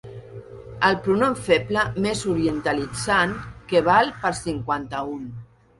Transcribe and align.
El 0.87 0.97
pronom 1.07 1.35
feble 1.49 1.85
més 2.07 2.25
orientalitzant 2.33 3.39
que 3.75 3.87
val 3.93 4.13
per 4.25 4.35
cinquanta-un. 4.45 5.35